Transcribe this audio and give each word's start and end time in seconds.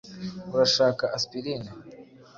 Urashaka 0.53 1.03
aspirine? 1.17 1.69